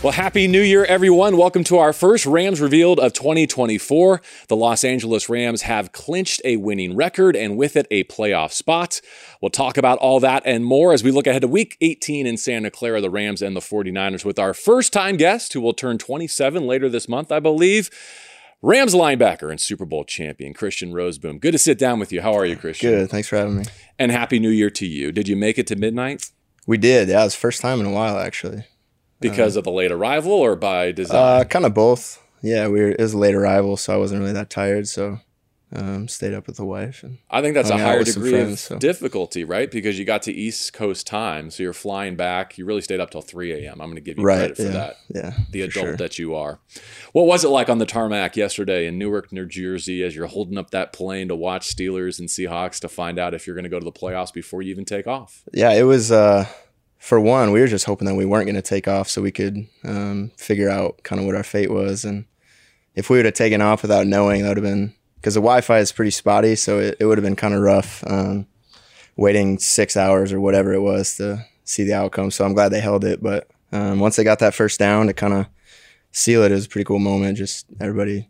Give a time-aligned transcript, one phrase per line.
[0.00, 1.36] Well, happy new year, everyone.
[1.36, 4.22] Welcome to our first Rams revealed of 2024.
[4.46, 9.00] The Los Angeles Rams have clinched a winning record and with it a playoff spot.
[9.42, 12.36] We'll talk about all that and more as we look ahead to week 18 in
[12.36, 15.98] Santa Clara, the Rams and the 49ers, with our first time guest who will turn
[15.98, 17.90] 27 later this month, I believe.
[18.62, 21.40] Rams linebacker and Super Bowl champion, Christian Rozeboom.
[21.40, 22.22] Good to sit down with you.
[22.22, 22.92] How are you, Christian?
[22.92, 23.10] Good.
[23.10, 23.64] Thanks for having me.
[23.98, 25.10] And Happy New Year to you.
[25.10, 26.30] Did you make it to midnight?
[26.68, 27.08] We did.
[27.08, 28.64] Yeah, it was the first time in a while, actually.
[29.20, 31.40] Because of the late arrival or by design?
[31.40, 32.22] Uh, kind of both.
[32.40, 34.86] Yeah, we were, it was a late arrival, so I wasn't really that tired.
[34.86, 35.18] So
[35.74, 37.02] um, stayed up with the wife.
[37.02, 38.78] And I think that's a higher degree friends, of so.
[38.78, 39.70] difficulty, right?
[39.70, 42.56] Because you got to East Coast time, so you're flying back.
[42.56, 43.80] You really stayed up till 3 a.m.
[43.80, 44.38] I'm going to give you right.
[44.38, 44.70] credit for yeah.
[44.70, 44.96] that.
[45.08, 45.32] Yeah.
[45.50, 45.96] The adult sure.
[45.96, 46.60] that you are.
[47.12, 50.56] What was it like on the tarmac yesterday in Newark, New Jersey, as you're holding
[50.56, 53.70] up that plane to watch Steelers and Seahawks to find out if you're going to
[53.70, 55.42] go to the playoffs before you even take off?
[55.52, 56.10] Yeah, it was.
[56.10, 56.46] Uh,
[56.98, 59.32] for one, we were just hoping that we weren't going to take off, so we
[59.32, 62.04] could um, figure out kind of what our fate was.
[62.04, 62.26] And
[62.94, 65.78] if we would have taken off without knowing, that would have been because the Wi-Fi
[65.78, 68.46] is pretty spotty, so it, it would have been kind of rough um,
[69.16, 72.30] waiting six hours or whatever it was to see the outcome.
[72.30, 73.22] So I'm glad they held it.
[73.22, 75.46] But um, once they got that first down to kind of
[76.12, 77.38] seal it, it was a pretty cool moment.
[77.38, 78.28] Just everybody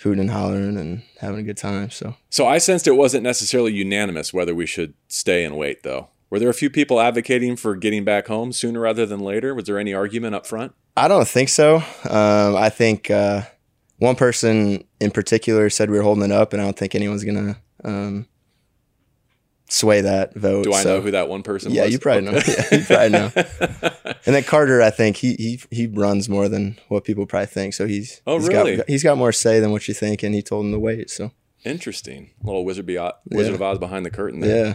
[0.00, 1.90] hooting and hollering and having a good time.
[1.90, 6.08] So So I sensed it wasn't necessarily unanimous whether we should stay and wait, though.
[6.30, 9.54] Were there a few people advocating for getting back home sooner rather than later?
[9.54, 10.72] Was there any argument up front?
[10.96, 11.76] I don't think so.
[12.08, 13.42] Um, I think uh,
[13.98, 17.24] one person in particular said we were holding it up, and I don't think anyone's
[17.24, 18.26] gonna um,
[19.68, 20.64] sway that vote.
[20.64, 21.92] Do I so- know who that one person Yeah, was?
[21.92, 22.40] you probably know.
[22.46, 23.30] Yeah, you probably know.
[24.26, 27.72] And then Carter, I think he he he runs more than what people probably think.
[27.72, 28.76] So he's Oh, he's really?
[28.76, 31.08] Got, he's got more say than what you think, and he told him to wait.
[31.08, 31.30] So
[31.64, 32.30] Interesting.
[32.42, 32.98] little Wizard, Be-
[33.30, 33.54] Wizard Yeah.
[33.54, 34.66] of Oz behind the curtain there.
[34.66, 34.74] yeah,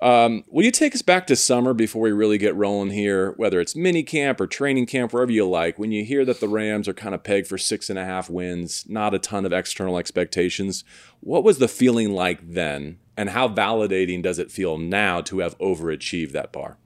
[0.00, 3.60] Um, will you take us back to summer before we really get rolling here, whether
[3.60, 6.88] it's mini camp or training camp, wherever you like, when you hear that the Rams
[6.88, 9.96] are kind of pegged for six and a half wins, not a ton of external
[9.96, 10.84] expectations?
[11.20, 12.98] What was the feeling like then?
[13.16, 16.78] And how validating does it feel now to have overachieved that bar?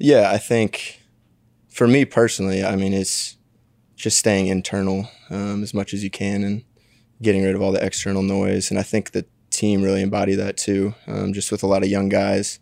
[0.00, 0.30] yeah.
[0.32, 1.00] I think
[1.68, 3.36] for me personally, I mean, it's
[3.94, 6.64] just staying internal um, as much as you can and
[7.22, 8.70] getting rid of all the external noise.
[8.70, 9.26] And I think the
[9.60, 12.58] team really embody that too, um, just with a lot of young guys,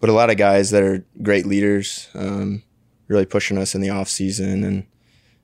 [0.00, 2.62] but a lot of guys that are great leaders, um,
[3.08, 4.86] really pushing us in the off season and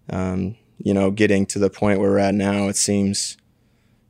[0.08, 2.68] um, you know getting to the point where we're at now.
[2.68, 3.36] It seems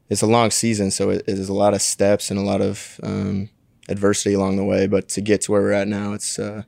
[0.08, 2.60] it's a long season, so it, it is a lot of steps and a lot
[2.60, 3.50] of um,
[3.88, 4.86] adversity along the way.
[4.86, 6.62] But to get to where we're at now, it's uh,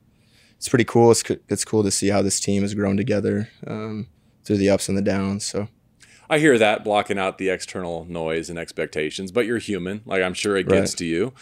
[0.57, 1.11] it's pretty cool.
[1.11, 4.07] It's it's cool to see how this team has grown together um,
[4.43, 5.45] through the ups and the downs.
[5.45, 5.69] So.
[6.29, 10.01] I hear that blocking out the external noise and expectations, but you're human.
[10.05, 10.97] Like I'm sure it gets Right.
[10.99, 11.33] to you.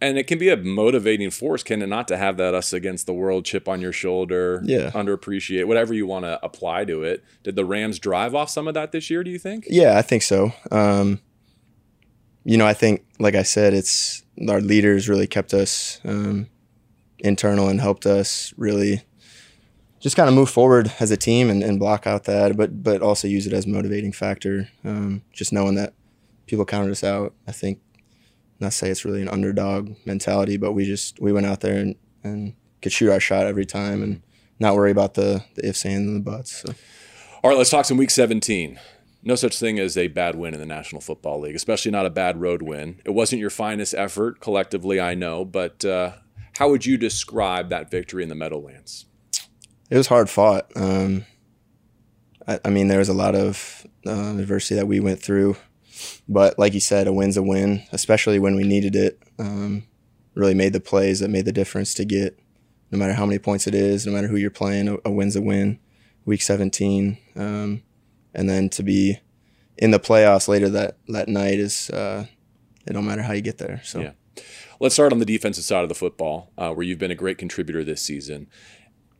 [0.00, 3.06] And it can be a motivating force, can it not, to have that us against
[3.06, 4.90] the world chip on your shoulder, Yeah.
[4.90, 7.24] underappreciate, whatever you want to apply to it.
[7.42, 9.66] Did the Rams drive off some of that this year, do you think?
[9.70, 10.52] Yeah, I think so.
[10.70, 11.20] Um,
[12.44, 16.48] you know, I think, like I said, it's our leaders really kept us um,
[17.20, 19.00] internal and helped us really
[20.04, 23.00] just kind of move forward as a team and, and block out that, but but
[23.00, 24.68] also use it as a motivating factor.
[24.84, 25.94] Um, just knowing that
[26.46, 27.32] people counted us out.
[27.48, 27.80] I think
[28.60, 31.96] not say it's really an underdog mentality, but we just we went out there and,
[32.22, 34.20] and could shoot our shot every time and
[34.60, 36.60] not worry about the the ifs, and the buts.
[36.60, 36.74] So.
[37.42, 38.78] All right, let's talk some week 17.
[39.22, 42.10] No such thing as a bad win in the National Football League, especially not a
[42.10, 43.00] bad road win.
[43.06, 46.12] It wasn't your finest effort collectively, I know, but uh,
[46.58, 49.06] how would you describe that victory in the Meadowlands?
[49.94, 50.72] It was hard fought.
[50.74, 51.24] Um,
[52.48, 55.56] I, I mean, there was a lot of uh, adversity that we went through,
[56.28, 59.22] but like you said, a win's a win, especially when we needed it.
[59.38, 59.86] Um,
[60.34, 62.36] really made the plays that made the difference to get,
[62.90, 65.36] no matter how many points it is, no matter who you're playing, a, a win's
[65.36, 65.78] a win.
[66.24, 67.84] Week 17, um,
[68.34, 69.20] and then to be
[69.78, 72.26] in the playoffs later that that night is uh,
[72.84, 73.80] it don't matter how you get there.
[73.84, 74.00] So.
[74.00, 74.12] Yeah.
[74.80, 77.38] Let's start on the defensive side of the football, uh, where you've been a great
[77.38, 78.48] contributor this season.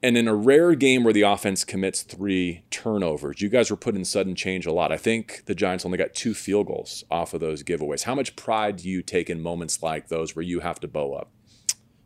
[0.05, 3.97] And in a rare game where the offense commits three turnovers, you guys were put
[3.97, 4.93] in sudden change a lot.
[4.93, 8.03] I think the Giants only got two field goals off of those giveaways.
[8.03, 11.15] How much pride do you take in moments like those where you have to bow
[11.15, 11.31] up?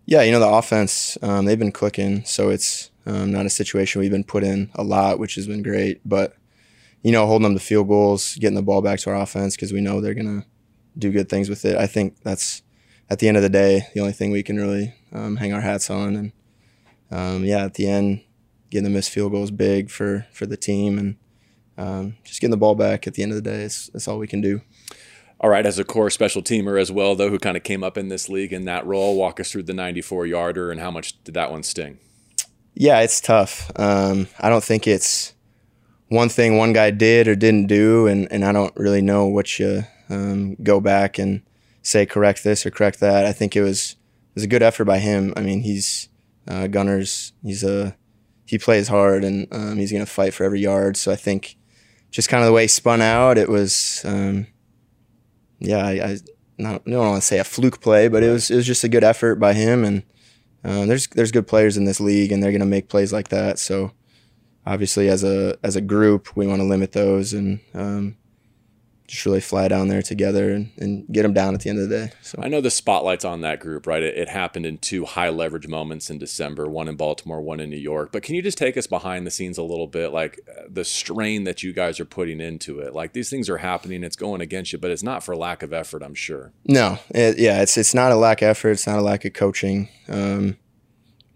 [0.06, 4.00] Yeah, you know the offense, um, they've been clicking, so it's um, not a situation
[4.00, 6.00] we've been put in a lot, which has been great.
[6.08, 6.36] But
[7.02, 9.72] you know, holding them to field goals, getting the ball back to our offense because
[9.72, 10.46] we know they're gonna
[10.96, 11.76] do good things with it.
[11.76, 12.62] I think that's
[13.10, 15.62] at the end of the day the only thing we can really um, hang our
[15.62, 16.14] hats on.
[16.14, 16.32] And
[17.10, 18.22] um, yeah, at the end,
[18.70, 21.16] getting the missed field goals big for for the team, and
[21.76, 24.18] um, just getting the ball back at the end of the day is that's all
[24.18, 24.60] we can do.
[25.40, 27.96] All right, as a core special teamer as well, though, who kind of came up
[27.96, 31.22] in this league in that role, walk us through the 94 yarder and how much
[31.22, 32.00] did that one sting?
[32.74, 33.70] Yeah, it's tough.
[33.76, 35.34] Um, I don't think it's
[36.08, 39.60] one thing one guy did or didn't do, and, and I don't really know what
[39.60, 41.42] you um, go back and
[41.82, 43.24] say correct this or correct that.
[43.24, 45.32] I think it was it was a good effort by him.
[45.36, 46.08] I mean, he's
[46.48, 47.32] uh, Gunners.
[47.42, 47.96] He's a
[48.46, 50.96] he plays hard and um, he's going to fight for every yard.
[50.96, 51.56] So I think
[52.10, 54.46] just kind of the way he spun out, it was um,
[55.58, 55.86] yeah.
[55.86, 56.18] I, I,
[56.60, 58.84] not, I don't want to say a fluke play, but it was it was just
[58.84, 60.02] a good effort by him and
[60.64, 63.28] uh, there's there's good players in this league, and they're going to make plays like
[63.28, 63.58] that.
[63.58, 63.92] So
[64.66, 68.16] obviously, as a as a group, we want to limit those and um,
[69.08, 71.88] just really fly down there together and, and get them down at the end of
[71.88, 72.12] the day.
[72.20, 74.02] So I know the spotlight's on that group, right?
[74.02, 77.70] It, it, happened in two high leverage moments in December, one in Baltimore, one in
[77.70, 78.12] New York.
[78.12, 80.84] But can you just take us behind the scenes a little bit, like uh, the
[80.84, 82.94] strain that you guys are putting into it?
[82.94, 85.72] Like these things are happening, it's going against you, but it's not for lack of
[85.72, 86.52] effort, I'm sure.
[86.66, 89.32] No, it, yeah, it's it's not a lack of effort, it's not a lack of
[89.32, 89.88] coaching.
[90.08, 90.58] Um,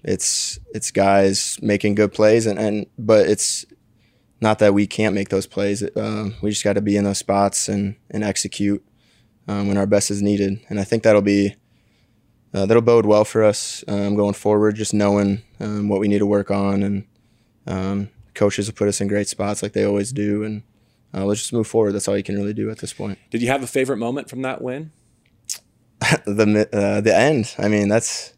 [0.05, 3.65] it's it's guys making good plays, and, and but it's
[4.43, 5.85] not that we can't make those plays.
[5.97, 8.85] Um, we just got to be in those spots and and execute
[9.47, 10.61] um, when our best is needed.
[10.69, 11.55] And I think that'll be
[12.53, 14.75] uh, that'll bode well for us um, going forward.
[14.75, 17.07] Just knowing um, what we need to work on, and
[17.69, 20.43] um, coaches will put us in great spots like they always do.
[20.43, 20.65] And
[21.15, 21.93] uh, let's just move forward.
[21.93, 23.19] That's all you can really do at this point.
[23.31, 24.91] Did you have a favorite moment from that win?
[26.25, 27.55] the uh, the end.
[27.59, 28.35] I mean, that's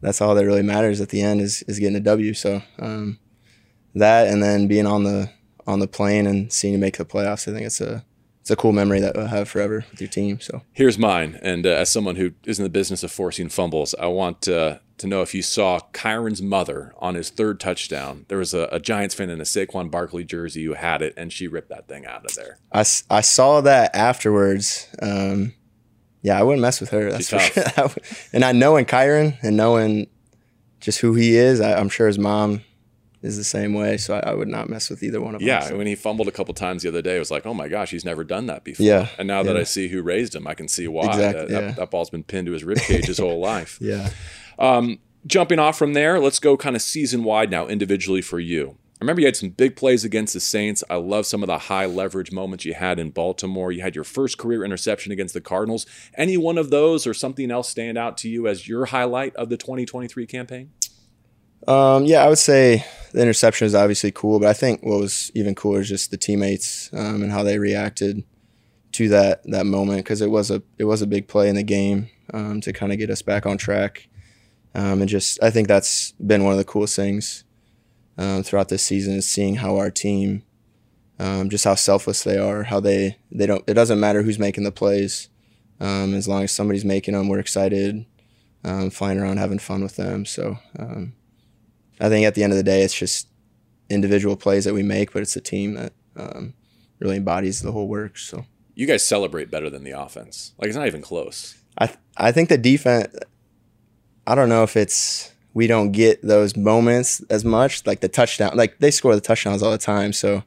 [0.00, 2.34] that's all that really matters at the end is is getting a W.
[2.34, 3.20] So um,
[3.94, 5.30] that and then being on the
[5.66, 8.04] on the plane and seeing you make the playoffs, I think it's a
[8.40, 10.38] it's a cool memory that we'll have forever with your team.
[10.38, 13.92] So here's mine, and uh, as someone who is in the business of forcing fumbles,
[13.98, 18.24] I want uh, to know if you saw Kyren's mother on his third touchdown.
[18.28, 21.32] There was a, a, Giants fan in a Saquon Barkley jersey who had it, and
[21.32, 22.58] she ripped that thing out of there.
[22.72, 24.88] I, I saw that afterwards.
[25.02, 25.54] Um,
[26.22, 27.10] yeah, I wouldn't mess with her.
[27.10, 27.90] That's for sure.
[28.32, 30.06] and I knowing Kyren and knowing
[30.80, 32.62] just who he is, I, am sure his mom
[33.22, 33.96] is the same way.
[33.96, 35.48] So I, I, would not mess with either one of them.
[35.48, 35.76] Yeah, so.
[35.76, 37.90] when he fumbled a couple times the other day, it was like, oh my gosh,
[37.90, 38.86] he's never done that before.
[38.86, 39.08] Yeah.
[39.18, 39.44] And now yeah.
[39.44, 41.06] that I see who raised him, I can see why.
[41.06, 41.60] Exactly, that, yeah.
[41.68, 43.78] that, that, ball's been pinned to his rib cage his whole life.
[43.86, 44.10] Yeah.
[44.58, 48.78] Um, jumping off from there, let's go kind of season wide now, individually for you.
[49.00, 50.82] I remember you had some big plays against the Saints.
[50.88, 53.70] I love some of the high leverage moments you had in Baltimore.
[53.70, 55.84] You had your first career interception against the Cardinals.
[56.14, 59.50] Any one of those or something else stand out to you as your highlight of
[59.50, 60.70] the 2023 campaign?
[61.66, 65.32] Um, yeah, I would say the interception is obviously cool, but I think what was
[65.34, 68.24] even cooler is just the teammates um, and how they reacted
[68.92, 71.62] to that that moment because it was a it was a big play in the
[71.62, 74.08] game um, to kind of get us back on track,
[74.74, 77.44] um, and just I think that's been one of the coolest things
[78.16, 80.44] um, throughout this season is seeing how our team,
[81.18, 83.64] um, just how selfless they are, how they they don't.
[83.66, 85.28] It doesn't matter who's making the plays,
[85.80, 88.06] as long as somebody's making them, we're excited,
[88.92, 90.24] flying around having fun with them.
[90.24, 90.58] So
[92.00, 93.28] I think at the end of the day, it's just
[93.88, 96.54] individual plays that we make, but it's a team that um,
[96.98, 98.18] really embodies the whole work.
[98.18, 98.44] So
[98.74, 100.52] you guys celebrate better than the offense.
[100.58, 101.56] Like it's not even close.
[101.78, 103.14] I th- I think the defense.
[104.26, 108.52] I don't know if it's we don't get those moments as much, like the touchdown.
[108.54, 110.12] Like they score the touchdowns all the time.
[110.12, 110.42] So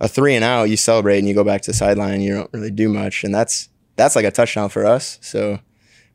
[0.00, 2.34] a three and out, you celebrate and you go back to the sideline and you
[2.34, 3.22] don't really do much.
[3.22, 5.18] And that's that's like a touchdown for us.
[5.22, 5.60] So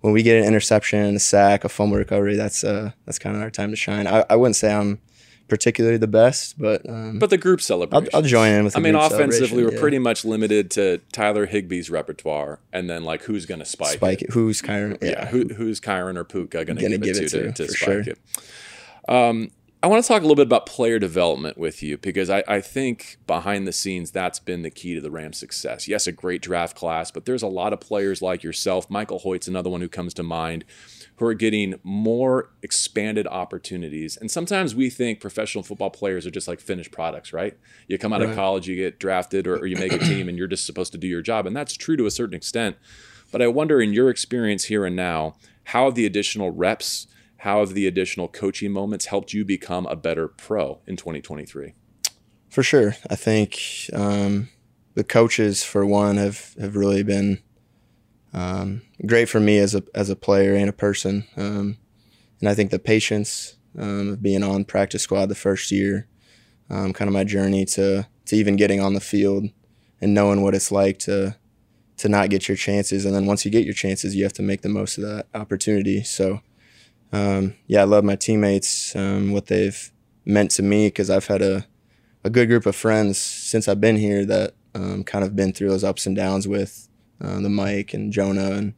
[0.02, 3.42] when we get an interception, a sack, a fumble recovery, that's uh that's kind of
[3.42, 4.08] our time to shine.
[4.08, 5.00] I, I wouldn't say I'm
[5.48, 8.10] particularly the best, but um, but the group celebration.
[8.14, 8.78] I'll, I'll join in with.
[8.78, 9.80] I mean, offensively, we're yeah.
[9.80, 14.22] pretty much limited to Tyler Higbee's repertoire, and then like who's going to spike, spike
[14.22, 14.30] it.
[14.30, 14.34] it.
[14.34, 14.98] Who's Kyren?
[15.02, 17.68] Yeah, yeah who, who's Kyren or Puka going to give, give, it to, to, to
[17.68, 18.00] spike sure.
[18.02, 18.20] it?
[19.08, 19.52] Um,
[19.84, 22.62] I want to talk a little bit about player development with you because I, I,
[22.62, 25.88] think behind the scenes that's been the key to the Rams' success.
[25.88, 28.90] Yes, a great draft class, but there's a lot of players like yourself.
[28.90, 30.66] Michael Hoecht's another one who comes to mind
[31.18, 34.18] who are getting more expanded opportunities.
[34.18, 37.56] And sometimes we think professional football players are just like finished products, right?
[37.88, 38.30] You come out right.
[38.30, 40.92] of college, you get drafted, or, or you make a team, and you're just supposed
[40.94, 41.46] to do your job.
[41.46, 42.78] And that's true to a certain extent.
[43.32, 47.60] But I wonder, in your experience here and now, how have the additional reps, how
[47.60, 51.74] have the additional coaching moments helped you become a better pro in 2023?
[52.50, 52.96] For sure.
[53.10, 53.60] I think
[53.94, 54.50] um,
[54.96, 57.40] the coaches, for one, have, have really been
[58.34, 61.26] um, great for me as a as a player and a person.
[61.36, 61.78] Um,
[62.40, 66.08] and I think the patience um, of being on practice squad the first year,
[66.70, 69.46] um, kind of my journey to to even getting on the field
[70.02, 71.36] and knowing what it's like to
[71.98, 74.44] to not get your chances, and then once you get your chances, you have to
[74.44, 76.04] make the most of that opportunity.
[76.04, 76.42] So,
[77.12, 79.92] um, yeah, I love my teammates, um, what they've
[80.26, 81.66] meant to me because I've had a
[82.24, 84.54] a good group of friends since I've been here that
[85.08, 86.88] kind of been through those ups and downs with
[87.22, 88.74] uh, the Mike and Jonah and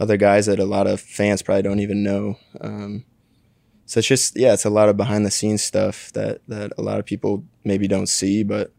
[0.00, 2.38] other guys that a lot of fans probably don't even know.
[2.60, 3.04] Um,
[3.86, 6.82] so it's just yeah, it's a lot of behind the scenes stuff that that a
[6.82, 8.72] lot of people maybe don't see, but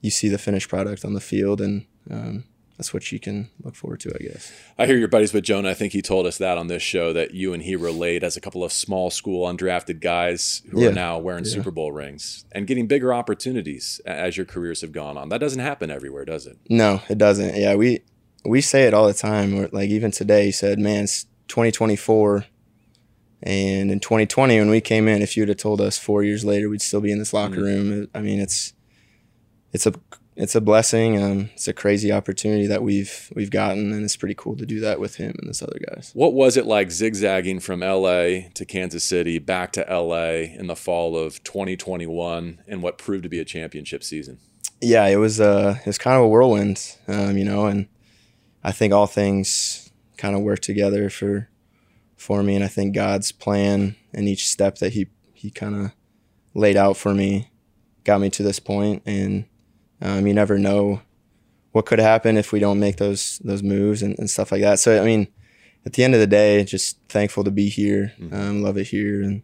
[0.00, 2.44] you see the finished product on the field, and um,
[2.76, 4.50] that's what you can look forward to, I guess.
[4.78, 5.70] I hear your buddies with Jonah.
[5.70, 8.36] I think he told us that on this show that you and he relate as
[8.36, 10.88] a couple of small school undrafted guys who Yeah.
[10.88, 11.50] are now wearing Yeah.
[11.52, 15.28] Super Bowl rings and getting bigger opportunities as your careers have gone on.
[15.28, 16.56] That doesn't happen everywhere, does it?
[16.68, 17.56] No, it doesn't.
[17.56, 18.00] Yeah, we
[18.44, 19.68] we say it all the time.
[19.70, 22.46] Like even today, he said, "Man, it's 2024."
[23.44, 26.68] And in 2020, when we came in, if you'd have told us four years later
[26.68, 27.62] we'd still be in this locker Mhm.
[27.62, 28.72] room, I mean, it's
[29.72, 29.94] it's a
[30.36, 31.22] it's a blessing.
[31.22, 34.80] Um, it's a crazy opportunity that we've we've gotten, and it's pretty cool to do
[34.80, 36.10] that with him and this other guys.
[36.14, 40.76] What was it like zigzagging from LA to Kansas City back to LA in the
[40.76, 44.38] fall of 2021 and what proved to be a championship season?
[44.82, 47.88] yeah, it was uh it was kind of a whirlwind, um, you know, and
[48.64, 51.48] I think all things kind of worked together for
[52.16, 55.92] for me, and I think God's plan and each step that he he kind of
[56.54, 57.48] laid out for me
[58.04, 59.44] got me to this point, and
[60.02, 61.00] um, you never know
[61.72, 64.78] what could happen if we don't make those those moves and, and stuff like that.
[64.78, 65.28] So I mean,
[65.86, 68.32] at the end of the day, just thankful to be here, Mhm.
[68.34, 69.42] um, love it here, and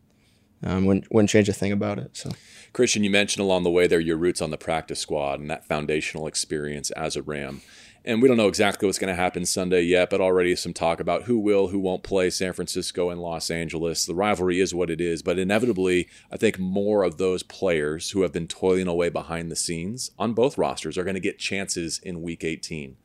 [0.62, 2.10] um, wouldn't wouldn't change a thing about it.
[2.16, 2.30] So.
[2.74, 5.66] Christian, you mentioned along the way there your roots on the practice squad and that
[5.66, 7.62] foundational experience as a Ram.
[8.08, 10.98] And we don't know exactly what's going to happen Sunday yet, but already some talk
[10.98, 14.06] about who will, who won't play San Francisco and Los Angeles.
[14.06, 18.22] The rivalry is what it is, but inevitably, I think more of those players who
[18.22, 22.00] have been toiling away behind the scenes on both rosters are going to get chances
[22.02, 22.96] in week 18.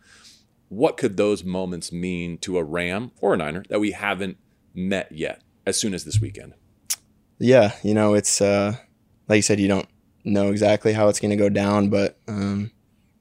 [0.69, 4.37] What could those moments mean to a Ram or a Niner that we haven't
[4.73, 6.53] met yet as soon as this weekend?
[7.39, 8.77] Yeah, you know, it's uh,
[9.27, 9.89] like you said, you don't
[10.23, 12.71] know exactly how it's going to go down, but um,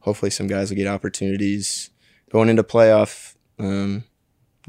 [0.03, 1.91] hopefully some guys will get opportunities
[2.31, 4.05] going into playoff um,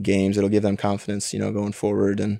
[0.01, 0.37] games.
[0.37, 2.19] It'll give them confidence, you know, going forward.
[2.19, 2.39] And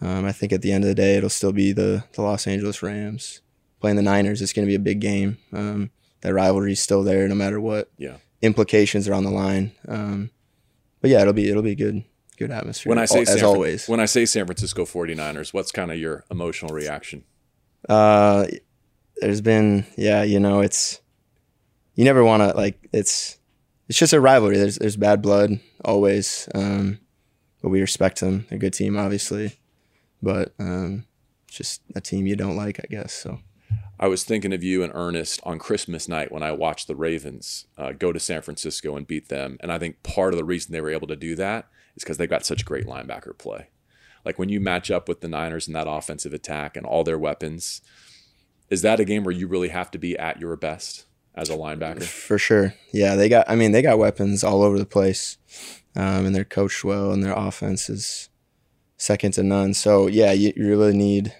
[0.00, 2.46] um, I think at the end of the day, it'll still be the, the Los
[2.46, 3.40] Angeles Rams
[3.80, 4.42] playing the Niners.
[4.42, 5.38] It's going to be a big game.
[5.52, 5.90] Um,
[6.22, 8.16] that rivalry is still there, no matter what Yeah.
[8.42, 9.72] implications are on the line.
[9.88, 10.30] Um,
[11.00, 12.04] but yeah, it'll be it'll be good
[12.36, 12.90] good atmosphere.
[12.90, 13.88] When I say as San always.
[13.88, 17.24] when I say San Francisco 49ers, what's kind of your emotional reaction?
[17.88, 18.46] Uh,
[19.16, 21.00] there's been yeah, you know, it's
[22.00, 23.36] you never want to like it's
[23.86, 24.56] it's just a rivalry.
[24.56, 26.98] There's there's bad blood always, um,
[27.60, 28.46] but we respect them.
[28.48, 29.58] They're a good team, obviously,
[30.22, 31.04] but um,
[31.46, 33.12] just a team you don't like, I guess.
[33.12, 33.40] So
[33.98, 37.66] I was thinking of you and Ernest on Christmas night when I watched the Ravens
[37.76, 39.58] uh, go to San Francisco and beat them.
[39.60, 42.16] And I think part of the reason they were able to do that is because
[42.16, 43.68] they've got such great linebacker play.
[44.24, 47.18] Like when you match up with the Niners in that offensive attack and all their
[47.18, 47.82] weapons,
[48.70, 51.04] is that a game where you really have to be at your best
[51.34, 52.02] as a linebacker?
[52.02, 53.48] for sure, yeah, they got.
[53.48, 55.38] I mean, they got weapons all over the place,
[55.96, 58.28] um, and they're coached well, and their offense is
[58.96, 59.74] second to none.
[59.74, 61.34] So yeah, you, you really need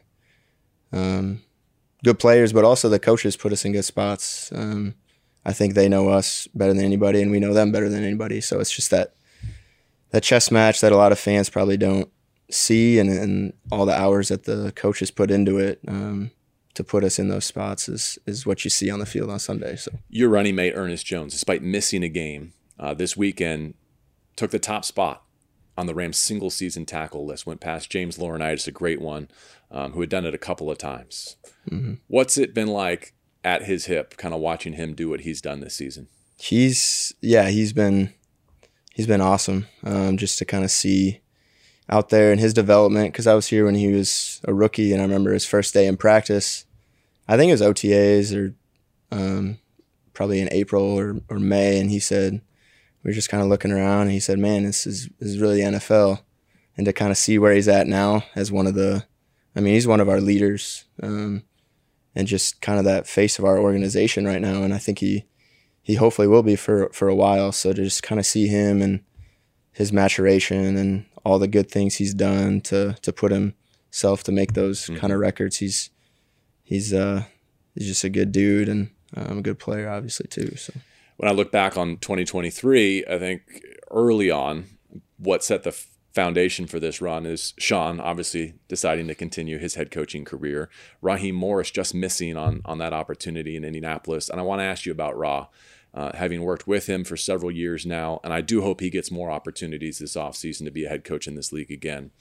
[0.92, 1.42] um,
[2.02, 4.50] good players, but also the coaches put us in good spots.
[4.52, 4.94] Um,
[5.44, 8.40] I think they know us better than anybody, and we know them better than anybody.
[8.40, 9.14] So it's just that
[10.10, 12.10] that chess match that a lot of fans probably don't
[12.50, 16.30] see, and, and all the hours that the coaches put into it um,
[16.74, 19.38] to put us in those spots is is what you see on the field on
[19.38, 19.76] Sunday.
[19.76, 23.74] So Your running mate, Ernest Jones, despite missing a game uh, this weekend,
[24.36, 25.22] took the top spot
[25.76, 29.28] on the Rams single season tackle list, went past James Laurinaitis, a great one,
[29.70, 31.36] um, who had done it a couple of times.
[31.70, 31.98] Mhm.
[32.08, 35.60] What's it been like at his hip, kind of watching him do what he's done
[35.60, 36.08] this season?
[36.42, 38.10] he's yeah he's been
[38.94, 41.20] he's been awesome um, just to kind of see
[41.90, 45.00] out there in his development because I was here when he was a rookie and
[45.00, 46.64] I remember his first day in practice
[47.28, 48.54] I think it was OTAs or
[49.12, 49.58] um,
[50.12, 52.40] probably in April or, or May and he said
[53.02, 55.40] we were just kind of looking around and he said man this is this is
[55.40, 56.22] really NFL
[56.76, 59.04] and to kind of see where he's at now as one of the
[59.56, 61.42] I mean he's one of our leaders um,
[62.14, 65.24] and just kind of that face of our organization right now and I think he
[65.82, 67.52] he hopefully will be for for a while.
[67.52, 69.00] So to just kind of see him and
[69.72, 74.54] his maturation and all the good things he's done to to put himself to make
[74.54, 74.96] those Mhm.
[74.98, 75.58] kind of records.
[75.58, 75.90] He's
[76.62, 77.24] he's uh
[77.74, 80.54] he's just a good dude and um, a good player, obviously too.
[80.56, 80.72] So
[81.16, 83.42] When I look back on 2023, I think
[83.90, 84.64] early on,
[85.18, 89.74] what set the f- foundation for this run is Sean obviously deciding to continue his
[89.74, 90.68] head coaching career.
[91.02, 94.86] Raheem Morris just missing on on that opportunity in Indianapolis, and I want to ask
[94.86, 95.48] you about Ra.
[95.92, 99.10] Uh, having worked with him for several years now, and I do hope he gets
[99.10, 102.12] more opportunities this offseason to be a head coach in this league again.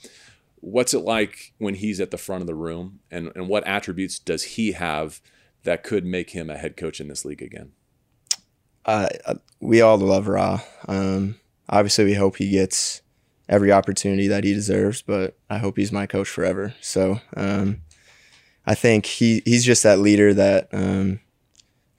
[0.56, 4.18] What's it like when he's at the front of the room, and, and what attributes
[4.18, 5.20] does he have
[5.62, 7.72] that could make him a head coach in this league again?
[8.84, 10.60] uh, uh, we all love Ra.
[10.88, 13.02] Um, obviously, we hope he gets
[13.48, 15.02] every opportunity that he deserves.
[15.02, 16.74] But I hope he's my coach forever.
[16.80, 17.82] So um,
[18.66, 21.20] I think he he's just that leader that, um,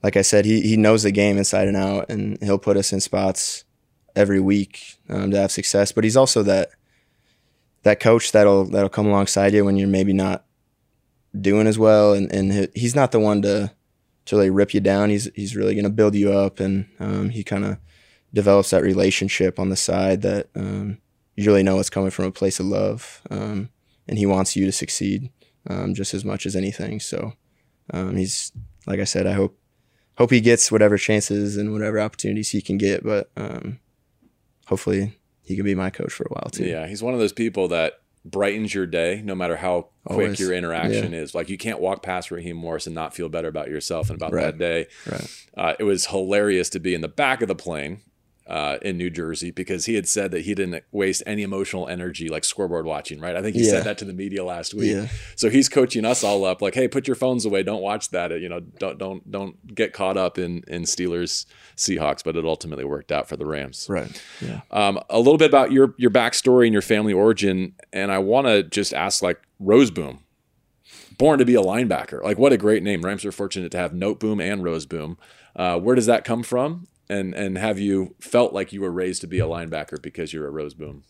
[0.02, 2.92] like I said, he he knows the game inside and out, and he'll put us
[2.92, 3.64] in spots
[4.14, 5.92] every week um, to have success.
[5.92, 6.70] But he's also that
[7.82, 10.44] that coach that'll that'll come alongside you when you're maybe not
[11.38, 13.72] doing as well, and and he's not the one to
[14.26, 15.10] to really rip you down.
[15.10, 17.78] He's he's really going to build you up, and um, he kind of
[18.34, 20.98] develops that relationship on the side that um,
[21.36, 23.70] you really know it's coming from a place of love, um,
[24.08, 25.30] and he wants you to succeed
[25.68, 26.98] um, just as much as anything.
[26.98, 27.34] So
[27.92, 28.52] um, he's
[28.86, 29.56] like I said, I hope
[30.18, 33.78] hope he gets whatever chances and whatever opportunities he can get, but um,
[34.66, 36.64] hopefully he can be my coach for a while too.
[36.64, 40.40] Yeah, he's one of those people that brightens your day no matter how quick Always.
[40.40, 41.20] your interaction yeah.
[41.20, 41.34] is.
[41.34, 44.32] Like you can't walk past Raheem Morris and not feel better about yourself and about
[44.32, 44.44] right.
[44.44, 44.86] that day.
[45.10, 45.46] Right.
[45.56, 48.02] Uh, it was hilarious to be in the back of the plane
[48.46, 52.28] uh, in New Jersey because he had said that he didn't waste any emotional energy
[52.28, 53.36] like scoreboard watching, right?
[53.36, 53.70] I think he yeah.
[53.70, 54.92] said that to the media last week.
[54.92, 55.08] Yeah.
[55.36, 58.32] So he's coaching us all up like, hey, put your phones away, don't watch that.
[58.32, 61.46] You know, don't don't don't get caught up in in Steelers
[61.76, 63.86] Seahawks, but it ultimately worked out for the Rams.
[63.88, 64.22] Right.
[64.40, 64.62] Yeah.
[64.70, 68.46] Um, a little bit about your your backstory and your family origin, and I want
[68.48, 70.18] to just ask like Rozeboom.
[71.18, 72.22] Born to be a linebacker.
[72.22, 73.02] Like, what a great name.
[73.02, 75.18] Rams are fortunate to have Noteboom and Rozeboom.
[75.54, 76.88] Uh, where does that come from?
[77.08, 80.48] And and have you felt like you were raised to be a linebacker because you're
[80.48, 81.02] a Rozeboom?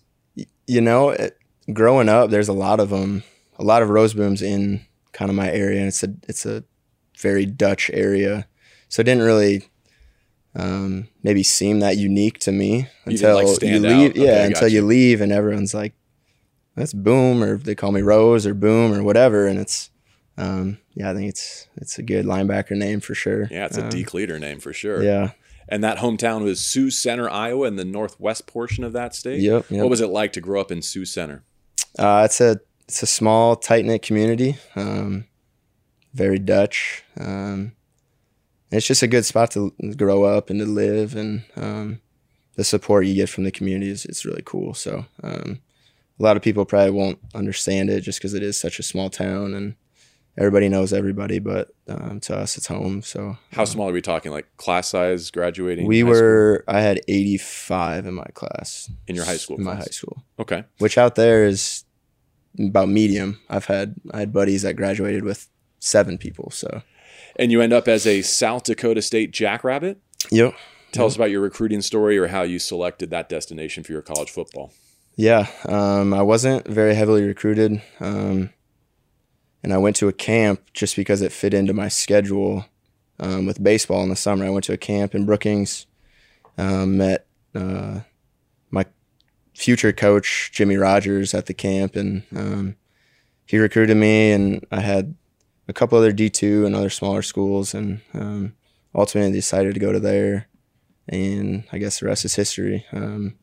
[0.67, 1.39] You know, it,
[1.73, 3.23] growing up, there's a lot of them,
[3.59, 6.65] a lot of Rozebooms in kind of my area, and it's a it's a
[7.19, 8.47] very Dutch area,
[8.89, 9.69] so it didn't really
[10.55, 14.11] um, maybe seem that unique to me until you, like you leave.
[14.13, 14.81] Okay, yeah, until you.
[14.81, 15.95] you leave, and everyone's like,
[16.75, 19.91] "That's Boom," or they call me Rose or Boom or whatever, and it's
[20.37, 23.49] um, yeah, I think it's it's a good linebacker name for sure.
[23.51, 25.03] Yeah, it's a um, Deke leader name for sure.
[25.03, 25.33] Yeah,
[25.69, 29.41] and that hometown was Sioux Center, Iowa, in the northwest portion of that state.
[29.41, 29.67] Yep.
[29.71, 29.81] yep.
[29.81, 31.45] What was it like to grow up in Sioux Center?
[31.99, 34.57] Uh, it's a it's a small, tight knit community.
[34.77, 35.27] Um,
[36.13, 37.05] very Dutch.
[37.19, 37.73] Um,
[38.71, 42.01] it's just a good spot to grow up and to live, and um,
[42.57, 44.75] the support you get from the community is it's really cool.
[44.75, 45.61] So um,
[46.19, 49.11] a lot of people probably won't understand it just because it is such a small
[49.11, 49.75] town and
[50.37, 53.03] everybody knows everybody, but um, to us, it's home.
[53.03, 54.33] So, how small are we talking?
[54.33, 55.87] Like class size, graduating?
[55.87, 56.63] We were.
[56.65, 56.75] School?
[56.75, 58.91] I had eighty five in my class.
[59.07, 59.57] In your high school?
[59.59, 59.75] In class?
[59.75, 60.25] my high school.
[60.39, 60.65] Okay.
[60.79, 61.85] Which out there is
[62.59, 63.41] about medium.
[63.49, 66.51] I've had I had buddies that graduated with seven people.
[66.51, 66.83] So.
[67.37, 69.99] And you end up as a South Dakota State Jackrabbit.
[70.31, 70.55] Yep.
[70.93, 71.11] Tell yep.
[71.11, 74.75] us about your recruiting story or how you selected that destination for your college football.
[75.17, 77.83] Yeah, um, I wasn't very heavily recruited.
[78.01, 78.51] Um,
[79.63, 82.67] and I went to a camp just because it fit into my schedule
[83.21, 84.45] um, with baseball in the summer.
[84.45, 85.87] I went to a camp in Brookings,
[86.59, 88.01] um, met uh,
[88.71, 88.87] my
[89.55, 92.77] future coach Jimmy Rogers at the camp, and um,
[93.47, 94.33] he recruited me.
[94.33, 95.15] And I had
[95.69, 98.55] a couple other D two and other smaller schools, and um,
[98.95, 100.49] ultimately decided to go to there.
[101.09, 102.87] And I guess the rest is history.
[102.93, 103.37] Um,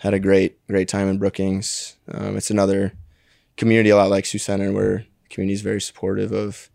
[0.00, 1.96] had a great great time in Brookings.
[2.10, 2.94] Um, it's another
[3.56, 6.70] community a lot like Sioux Center where community is very supportive of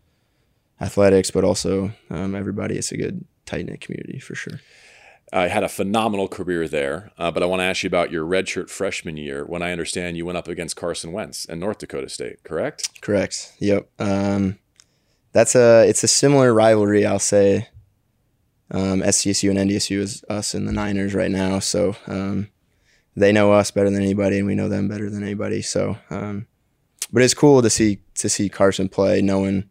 [0.80, 2.76] athletics, but also um, everybody.
[2.76, 4.60] It's a good tight knit community for sure.
[5.32, 8.24] I had a phenomenal career there, uh, but I want to ask you about your
[8.24, 9.44] redshirt freshman year.
[9.44, 13.00] When I understand you went up against Carson Wentz and North Dakota State, correct?
[13.00, 13.52] Correct.
[13.58, 13.88] Yep.
[13.98, 14.58] Um,
[15.32, 17.68] that's a it's a similar rivalry, I'll say.
[18.70, 22.48] Um, SDSU and NDSU is us and the Niners right now, so um,
[23.14, 25.62] they know us better than anybody, and we know them better than anybody.
[25.62, 26.46] So um,
[27.12, 29.68] but it's cool to see to see Carson play, knowing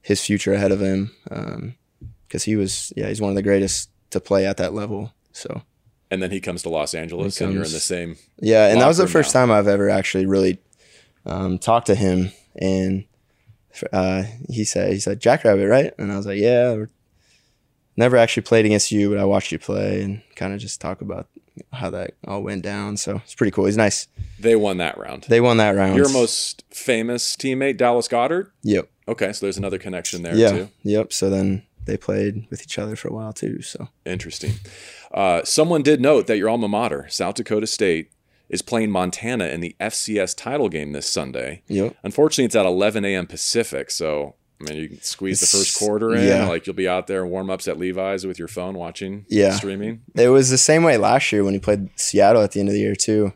[0.00, 3.90] his future ahead of him, because um, he was yeah he's one of the greatest
[4.10, 5.12] to play at that level.
[5.32, 5.62] So.
[6.10, 8.16] And then he comes to Los Angeles, comes, and you're in the same.
[8.40, 9.42] Yeah, and that was the first now.
[9.42, 10.58] time I've ever actually really
[11.26, 13.04] um, talked to him, and
[13.92, 15.92] uh, he said he said Jackrabbit, right?
[15.98, 16.86] And I was like, yeah.
[17.98, 21.00] Never actually played against you, but I watched you play and kind of just talk
[21.00, 21.26] about
[21.72, 22.96] how that all went down.
[22.96, 23.64] So it's pretty cool.
[23.64, 24.06] He's nice.
[24.38, 25.24] They won that round.
[25.28, 25.96] They won that round.
[25.96, 28.52] Your most famous teammate, Dallas Goedert.
[28.62, 28.88] Yep.
[29.08, 30.50] Okay, so there's another connection there yeah.
[30.50, 30.68] too.
[30.84, 31.12] Yep.
[31.12, 33.62] So then they played with each other for a while too.
[33.62, 34.52] So interesting.
[35.12, 38.12] Uh, someone did note that your alma mater, South Dakota State,
[38.48, 41.62] is playing Montana in the FCS title game this Sunday.
[41.66, 41.96] Yep.
[42.04, 43.26] Unfortunately, it's at 11 a.m.
[43.26, 46.26] Pacific, so I mean, you can squeeze it's, the first quarter in.
[46.26, 46.48] Yeah.
[46.48, 49.52] Like you'll be out there warm ups at Levi's with your phone watching, yeah.
[49.52, 50.02] streaming.
[50.14, 52.72] It was the same way last year when he played Seattle at the end of
[52.72, 53.32] the year too.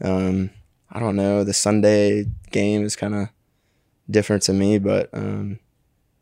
[0.00, 0.50] Um,
[0.90, 1.42] I don't know.
[1.42, 3.28] The Sunday game is kind of
[4.08, 5.58] different to me, but um,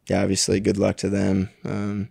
[0.09, 1.51] yeah, obviously, good luck to them.
[1.65, 2.11] Um,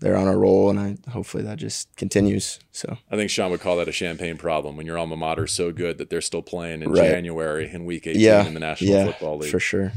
[0.00, 2.58] they're on a roll, and I hopefully that just continues.
[2.72, 5.52] So I think Sean would call that a champagne problem when your alma mater is
[5.52, 7.10] so good that they're still playing in Right.
[7.10, 9.50] January in Week 18 yeah, in the National yeah, Football League.
[9.50, 9.92] for sure.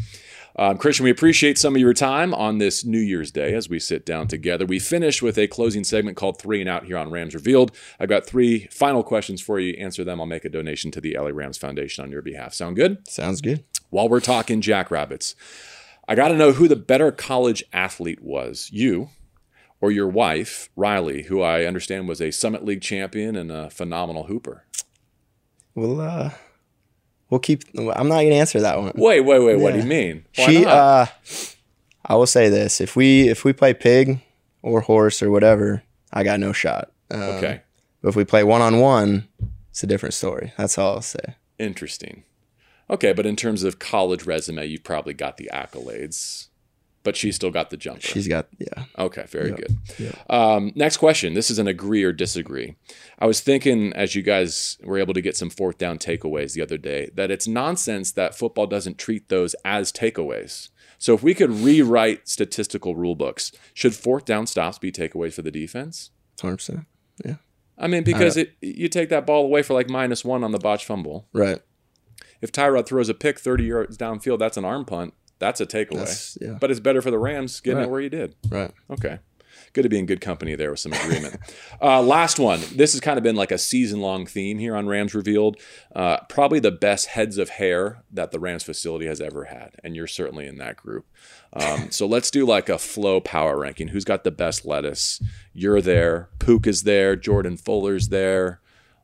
[0.60, 3.80] Um, Christian, we appreciate some of your time on this New Year's Day as we
[3.80, 4.66] sit down together.
[4.66, 7.72] We finish with a closing segment called Three and Out here on Rams Revealed.
[7.98, 9.74] I've got three final questions for you.
[9.76, 10.20] Answer them.
[10.20, 12.54] I'll make a donation to the LA Rams Foundation on your behalf.
[12.54, 13.08] Sound good?
[13.08, 13.64] Sounds good.
[13.90, 15.34] While we're talking Jackrabbits,
[16.10, 19.12] I got to know who the better college athlete was, you
[19.80, 24.26] or your wife, Riley, who I understand was a Summit League champion and a phenomenal
[24.26, 24.66] hooper.
[25.74, 26.32] We'll uh,
[27.30, 27.64] we'll keep.
[27.78, 28.92] I'm not gonna answer that one.
[28.96, 29.60] Wait, wait, wait.
[29.60, 30.26] What do you mean?
[30.36, 30.74] Why she not?
[30.74, 31.06] uh
[32.06, 32.82] I will say this.
[32.82, 34.22] If we if we play pig
[34.62, 36.92] or horse or whatever, I got no shot.
[37.12, 37.62] Um, okay.
[38.02, 39.28] But if we play one on one,
[39.70, 40.54] it's a different story.
[40.58, 41.36] That's all I'll say.
[41.60, 42.24] Interesting.
[42.90, 46.48] Okay, but in terms of college resume, you've probably got the accolades,
[47.10, 48.02] but she still got the jumper.
[48.02, 48.84] She's got yeah.
[49.00, 49.76] okay, very good.
[50.30, 51.34] Um, next question.
[51.34, 52.76] This is an agree or disagree.
[53.18, 56.62] I was thinking as you guys were able to get some fourth down takeaways the
[56.62, 60.70] other day that it's nonsense that football doesn't treat those as takeaways.
[61.00, 65.42] So if we could rewrite statistical rule books, should fourth down stops be takeaways for
[65.42, 66.12] the defense?
[66.40, 66.86] Hundred percent.
[67.76, 70.60] I mean, because it you take that ball away for like minus one on the
[70.60, 71.28] botch fumble.
[71.34, 71.60] Right.
[72.40, 75.14] If Tyrod throws a pick 30 yards downfield, that's an arm punt.
[75.40, 76.00] That's a takeaway.
[76.00, 76.58] That's yeah.
[76.60, 78.36] But it's better for the Rams getting it where you did.
[78.50, 78.72] Right.
[78.90, 79.20] Okay.
[79.74, 81.38] Good to be in good company there with some agreement.
[81.82, 82.60] uh, last one.
[82.74, 85.58] This has kind of been like a season long theme here on Rams Revealed.
[85.96, 89.76] Uh, probably the best heads of hair that the Rams facility has ever had.
[89.84, 91.06] And you're certainly in that group.
[91.54, 93.90] Um, so let's do like a flow power ranking.
[93.90, 95.22] Who's got the best lettuce?
[95.54, 96.30] You're there.
[96.40, 97.16] Pook is there.
[97.16, 98.62] Jordan Fuller's there.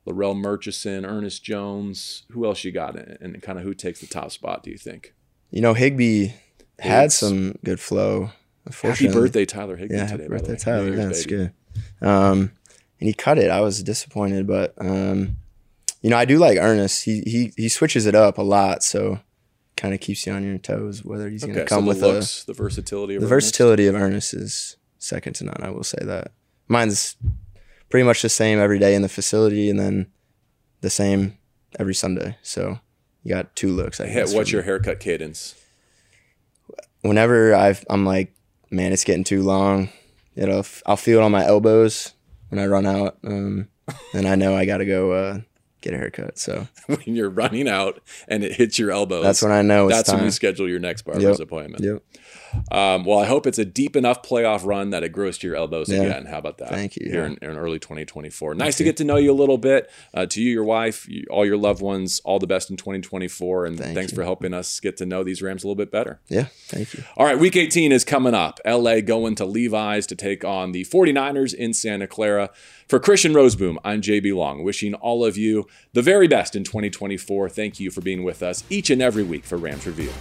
[0.07, 2.23] Larrell Murchison, Ernest Jones.
[2.31, 2.95] Who else you got?
[2.95, 5.13] And kind of who takes the top spot, do you think?
[5.55, 6.33] You know, Higbee
[6.79, 8.31] had some good flow.
[8.81, 9.95] Happy birthday, Tyler Higbee.
[9.95, 10.57] Yeah, happy birthday.
[10.57, 10.89] Tyler.
[10.89, 11.49] Yeah, that's baby.
[12.01, 12.05] good.
[12.05, 12.51] Um,
[12.99, 13.49] and he cut it.
[13.49, 15.37] I was disappointed, but um,
[16.01, 17.05] you know, I do like Ernest.
[17.05, 19.21] He he he switches it up a lot, so
[19.77, 21.05] kind of keeps you on your toes.
[21.05, 23.47] Whether he's going to come so with the looks, the versatility of the Ernest.
[23.47, 25.61] versatility of Ernest is second to none.
[25.61, 26.33] I will say that.
[26.67, 27.15] Mine's
[27.89, 30.07] pretty much the same every day in the facility, and then
[30.81, 31.37] the same
[31.79, 32.37] every Sunday.
[32.41, 32.81] So
[33.25, 33.99] you got two looks.
[33.99, 34.67] I guess, What's your me.
[34.67, 35.55] haircut cadence?
[37.01, 38.33] whenever I've, I'm like,
[38.71, 39.89] man, it's getting too long.
[40.35, 42.13] It'll, I'll feel it on my elbows
[42.49, 43.17] when I run out.
[43.23, 43.67] Um,
[44.13, 45.39] and I know I got to go uh,
[45.81, 46.37] get a haircut.
[46.39, 49.23] So when you're running out and it hits your elbows.
[49.23, 51.39] that's when I know it's That's when you schedule your next barber's Yep.
[51.39, 51.83] appointment.
[51.83, 52.03] Yep.
[52.71, 55.55] Um, well, I hope it's a deep enough playoff run that it grows to your
[55.55, 56.01] elbows Yeah.
[56.03, 56.25] again.
[56.25, 56.69] How about that?
[56.69, 57.33] Thank you, Here yeah.
[57.41, 58.55] in, in early 2024.
[58.55, 59.89] Nice to get to know you a little bit.
[60.13, 63.65] Uh, to you, your wife, you, all your loved ones, all the best in 2024.
[63.65, 64.15] And Thank thanks you.
[64.15, 66.19] for helping us get to know these Rams a little bit better.
[66.29, 66.45] Yeah.
[66.67, 67.03] Thank you.
[67.17, 68.59] All right, week 18 is coming up.
[68.65, 72.49] LA going to Levi's to take on the 49ers in Santa Clara.
[72.87, 77.49] For Christian Rozeboom, I'm JB Long, wishing all of you the very best in 2024.
[77.49, 80.13] Thank you for being with us each and every week for Rams Revealed.